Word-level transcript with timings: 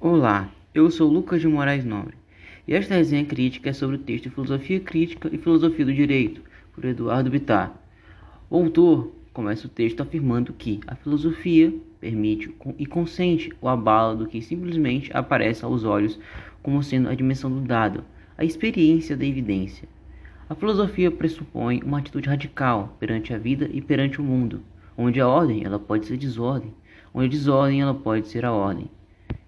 Olá, 0.00 0.48
eu 0.72 0.88
sou 0.92 1.10
Lucas 1.10 1.40
de 1.40 1.48
Moraes 1.48 1.84
Nobre 1.84 2.14
e 2.68 2.72
esta 2.72 2.94
resenha 2.94 3.24
crítica 3.24 3.70
é 3.70 3.72
sobre 3.72 3.96
o 3.96 3.98
texto 3.98 4.30
Filosofia 4.30 4.78
Crítica 4.78 5.28
e 5.32 5.38
Filosofia 5.38 5.84
do 5.84 5.92
Direito, 5.92 6.40
por 6.72 6.84
Eduardo 6.84 7.28
Bittar. 7.28 7.76
O 8.48 8.58
autor 8.58 9.12
começa 9.32 9.66
o 9.66 9.68
texto 9.68 10.00
afirmando 10.00 10.52
que 10.52 10.78
a 10.86 10.94
filosofia 10.94 11.74
permite 12.00 12.48
e 12.78 12.86
consente 12.86 13.52
o 13.60 13.68
abalo 13.68 14.18
do 14.18 14.26
que 14.28 14.40
simplesmente 14.40 15.10
aparece 15.12 15.64
aos 15.64 15.82
olhos 15.82 16.16
como 16.62 16.80
sendo 16.80 17.08
a 17.08 17.14
dimensão 17.16 17.50
do 17.50 17.60
dado, 17.60 18.04
a 18.38 18.44
experiência 18.44 19.16
da 19.16 19.26
evidência. 19.26 19.88
A 20.48 20.54
filosofia 20.54 21.10
pressupõe 21.10 21.82
uma 21.82 21.98
atitude 21.98 22.28
radical 22.28 22.96
perante 23.00 23.34
a 23.34 23.38
vida 23.38 23.68
e 23.72 23.82
perante 23.82 24.20
o 24.20 24.24
mundo, 24.24 24.62
onde 24.96 25.20
a 25.20 25.26
ordem 25.26 25.64
ela 25.64 25.80
pode 25.80 26.06
ser 26.06 26.16
desordem, 26.16 26.72
onde 27.12 27.26
a 27.26 27.30
desordem 27.30 27.80
ela 27.82 27.94
pode 27.94 28.28
ser 28.28 28.44
a 28.44 28.52
ordem. 28.52 28.88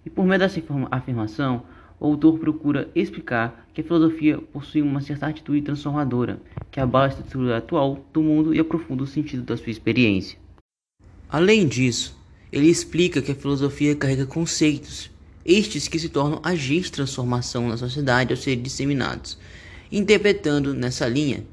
E 0.05 0.11
por 0.11 0.25
meio 0.25 0.39
dessa 0.39 0.63
afirmação, 0.91 1.63
o 1.99 2.07
autor 2.07 2.39
procura 2.39 2.89
explicar 2.95 3.67
que 3.75 3.83
a 3.83 3.85
filosofia 3.85 4.39
possui 4.39 4.81
uma 4.81 5.01
certa 5.01 5.27
atitude 5.27 5.63
transformadora, 5.63 6.41
que 6.71 6.81
abala 6.81 7.07
a 7.07 7.09
estrutura 7.09 7.59
atual 7.59 8.05
do 8.13 8.23
mundo 8.23 8.55
e 8.55 8.59
aprofunda 8.59 9.03
o 9.03 9.07
sentido 9.07 9.43
da 9.43 9.57
sua 9.57 9.71
experiência. 9.71 10.39
Além 11.29 11.69
disso, 11.69 12.19
ele 12.51 12.69
explica 12.69 13.21
que 13.21 13.33
a 13.33 13.35
filosofia 13.35 13.95
carrega 13.95 14.27
conceitos, 14.27 15.11
estes 15.45 15.89
que 15.89 15.99
se 15.99 16.09
tornam 16.09 16.41
agentes 16.43 16.87
de 16.87 16.93
transformação 16.93 17.69
na 17.69 17.77
sociedade 17.77 18.33
ao 18.33 18.37
serem 18.37 18.63
disseminados, 18.63 19.39
interpretando 19.93 20.73
nessa 20.73 21.07
linha 21.07 21.45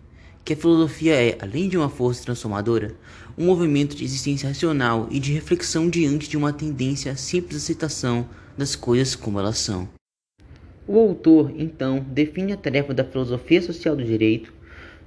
que 0.47 0.53
a 0.53 0.55
filosofia 0.55 1.13
é, 1.13 1.37
além 1.41 1.67
de 1.67 1.77
uma 1.77 1.89
força 1.89 2.23
transformadora, 2.23 2.95
um 3.37 3.47
movimento 3.47 3.93
de 3.97 4.05
existência 4.05 4.47
racional 4.47 5.09
e 5.11 5.19
de 5.19 5.33
reflexão 5.33 5.89
diante 5.89 6.29
de 6.29 6.37
uma 6.37 6.53
tendência 6.53 7.11
à 7.11 7.17
simples 7.17 7.57
aceitação 7.57 8.29
das 8.57 8.73
coisas 8.73 9.13
como 9.13 9.41
elas 9.41 9.57
são. 9.57 9.89
O 10.87 10.97
autor, 10.99 11.51
então, 11.57 11.99
define 11.99 12.53
a 12.53 12.57
tarefa 12.57 12.93
da 12.93 13.03
filosofia 13.03 13.61
social 13.61 13.93
do 13.93 14.05
direito 14.05 14.53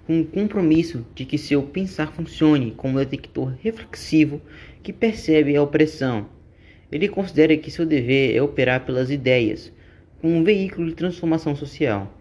com 0.06 0.20
o 0.20 0.26
compromisso 0.26 1.06
de 1.14 1.24
que 1.24 1.38
seu 1.38 1.62
pensar 1.62 2.12
funcione 2.12 2.72
como 2.76 2.98
detector 2.98 3.54
reflexivo 3.62 4.42
que 4.82 4.92
percebe 4.92 5.56
a 5.56 5.62
opressão. 5.62 6.26
Ele 6.92 7.08
considera 7.08 7.56
que 7.56 7.70
seu 7.70 7.86
dever 7.86 8.36
é 8.36 8.42
operar 8.42 8.84
pelas 8.84 9.10
ideias, 9.10 9.72
como 10.20 10.34
um 10.34 10.44
veículo 10.44 10.88
de 10.88 10.94
transformação 10.94 11.56
social. 11.56 12.19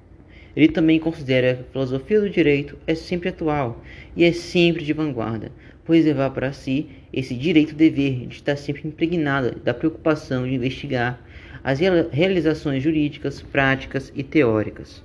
Ele 0.55 0.67
também 0.67 1.00
considera 1.00 1.55
que 1.55 1.61
a 1.61 1.72
filosofia 1.72 2.22
do 2.22 2.30
direito 2.30 2.78
é 2.88 2.95
sempre 2.95 3.30
atual 3.30 3.83
e 4.16 4.23
é 4.23 4.31
sempre 4.31 4.83
de 4.83 4.94
vanguarda, 4.94 5.52
por 5.86 5.95
reservar 5.95 6.31
para 6.31 6.53
si 6.53 6.88
esse 7.11 7.33
direito-dever 7.33 8.28
de 8.28 8.36
estar 8.36 8.56
sempre 8.56 8.88
impregnada 8.88 9.52
da 9.64 9.73
preocupação 9.73 10.47
de 10.47 10.53
investigar 10.53 11.19
as 11.64 11.80
realizações 12.11 12.83
jurídicas, 12.83 13.41
práticas 13.41 14.11
e 14.16 14.23
teóricas. 14.23 15.02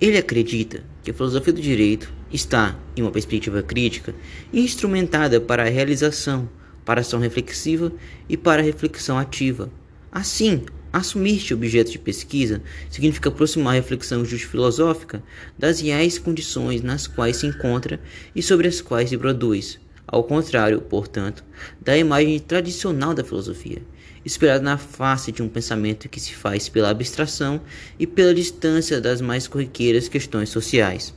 Ele 0.00 0.18
acredita 0.18 0.82
que 1.02 1.12
a 1.12 1.14
filosofia 1.14 1.52
do 1.52 1.60
direito 1.60 2.12
está, 2.32 2.76
em 2.96 3.02
uma 3.02 3.12
perspectiva 3.12 3.62
crítica, 3.62 4.14
instrumentada 4.52 5.40
para 5.40 5.62
a 5.62 5.68
realização, 5.68 6.48
para 6.84 7.00
a 7.00 7.02
ação 7.02 7.20
reflexiva 7.20 7.92
e 8.28 8.36
para 8.36 8.60
a 8.60 8.64
reflexão 8.64 9.16
ativa. 9.16 9.70
Assim, 10.10 10.64
Assumir-te 10.92 11.54
objeto 11.54 11.90
de 11.90 11.98
pesquisa 11.98 12.60
significa 12.90 13.30
aproximar 13.30 13.72
a 13.72 13.76
reflexão 13.76 14.26
justo-filosófica 14.26 15.22
das 15.58 15.80
reais 15.80 16.18
condições 16.18 16.82
nas 16.82 17.06
quais 17.06 17.38
se 17.38 17.46
encontra 17.46 17.98
e 18.36 18.42
sobre 18.42 18.68
as 18.68 18.82
quais 18.82 19.08
se 19.08 19.16
produz, 19.16 19.80
ao 20.06 20.22
contrário, 20.22 20.82
portanto, 20.82 21.42
da 21.80 21.96
imagem 21.96 22.38
tradicional 22.38 23.14
da 23.14 23.24
filosofia, 23.24 23.80
esperada 24.22 24.62
na 24.62 24.76
face 24.76 25.32
de 25.32 25.42
um 25.42 25.48
pensamento 25.48 26.10
que 26.10 26.20
se 26.20 26.34
faz 26.34 26.68
pela 26.68 26.90
abstração 26.90 27.62
e 27.98 28.06
pela 28.06 28.34
distância 28.34 29.00
das 29.00 29.22
mais 29.22 29.48
corriqueiras 29.48 30.08
questões 30.08 30.50
sociais. 30.50 31.14